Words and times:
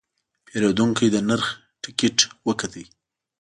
پیرودونکی 0.45 1.07
د 1.13 1.15
نرخ 1.27 1.47
ټکټ 1.83 2.17
وکت. 2.47 2.73